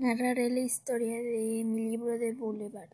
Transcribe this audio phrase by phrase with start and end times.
[0.00, 2.90] Narraré la historia de mi libro de Boulevard,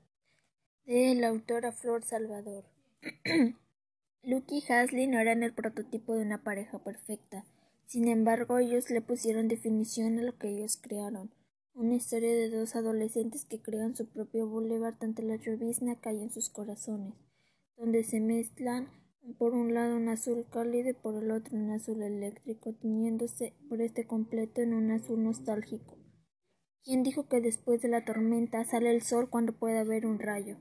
[0.87, 2.65] de la autora Flor Salvador.
[4.23, 7.44] Luke y Hasley no eran el prototipo de una pareja perfecta.
[7.84, 11.30] Sin embargo, ellos le pusieron definición a lo que ellos crearon.
[11.75, 16.30] Una historia de dos adolescentes que crean su propio boulevard ante la llovizna que en
[16.30, 17.12] sus corazones,
[17.77, 18.89] donde se mezclan
[19.36, 23.82] por un lado un azul cálido y por el otro un azul eléctrico, teniéndose por
[23.82, 25.98] este completo en un azul nostálgico.
[26.85, 30.59] ¿Quién dijo que después de la tormenta sale el sol cuando puede haber un rayo?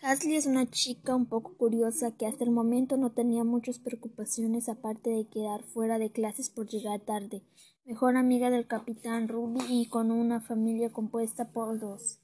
[0.00, 4.70] Hasley es una chica un poco curiosa que hasta el momento no tenía muchas preocupaciones
[4.70, 7.42] aparte de quedar fuera de clases por llegar tarde,
[7.84, 12.20] mejor amiga del capitán Ruby y con una familia compuesta por dos.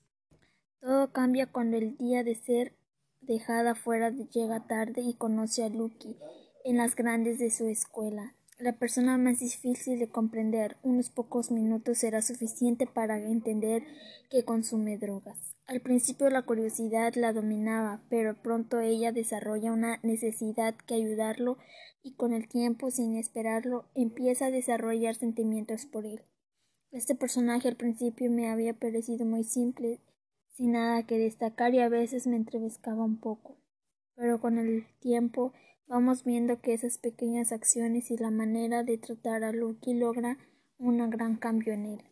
[0.80, 2.78] Todo cambia cuando el día de ser
[3.20, 6.16] dejada fuera llega tarde y conoce a Lucky
[6.64, 10.76] en las grandes de su escuela la persona más difícil de comprender.
[10.82, 13.82] Unos pocos minutos será suficiente para entender
[14.30, 15.56] que consume drogas.
[15.66, 21.58] Al principio la curiosidad la dominaba, pero pronto ella desarrolla una necesidad que ayudarlo
[22.02, 26.22] y con el tiempo, sin esperarlo, empieza a desarrollar sentimientos por él.
[26.90, 30.00] Este personaje al principio me había parecido muy simple,
[30.54, 33.56] sin nada que destacar y a veces me entrevescaba un poco.
[34.16, 35.52] Pero con el tiempo
[35.90, 40.38] Vamos viendo que esas pequeñas acciones y la manera de tratar a Luke logra
[40.78, 42.04] un gran cambio en él.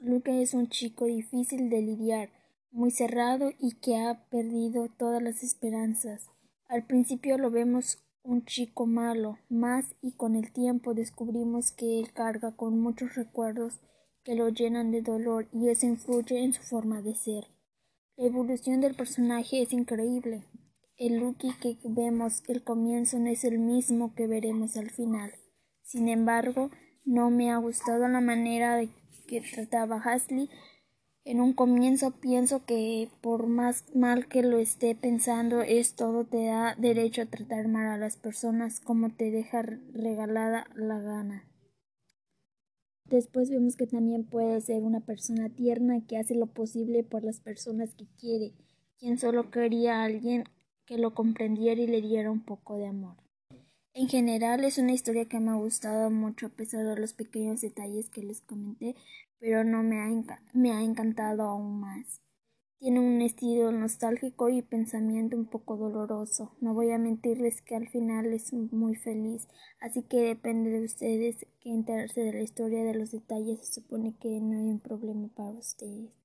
[0.00, 2.30] Luke es un chico difícil de lidiar,
[2.72, 6.32] muy cerrado y que ha perdido todas las esperanzas.
[6.66, 12.12] Al principio lo vemos un chico malo, más y con el tiempo descubrimos que él
[12.12, 13.78] carga con muchos recuerdos
[14.24, 17.44] que lo llenan de dolor y eso influye en su forma de ser.
[18.16, 20.42] La evolución del personaje es increíble.
[20.98, 25.32] El Lucky que vemos el comienzo no es el mismo que veremos al final.
[25.82, 26.70] Sin embargo,
[27.04, 28.90] no me ha gustado la manera de
[29.26, 30.50] que trataba Hasley.
[31.24, 36.44] En un comienzo pienso que por más mal que lo esté pensando es todo te
[36.46, 41.48] da derecho a tratar mal a las personas como te deja regalada la gana.
[43.06, 47.40] Después vemos que también puede ser una persona tierna que hace lo posible por las
[47.40, 48.52] personas que quiere,
[48.98, 50.44] quien solo quería a alguien
[50.92, 53.16] que lo comprendiera y le diera un poco de amor.
[53.94, 57.62] En general es una historia que me ha gustado mucho a pesar de los pequeños
[57.62, 58.94] detalles que les comenté,
[59.38, 60.10] pero no me ha,
[60.52, 62.20] me ha encantado aún más.
[62.78, 66.54] Tiene un estilo nostálgico y pensamiento un poco doloroso.
[66.60, 69.48] No voy a mentirles que al final es muy feliz,
[69.80, 73.60] así que depende de ustedes que enterarse de la historia de los detalles.
[73.60, 76.21] Se supone que no hay un problema para ustedes.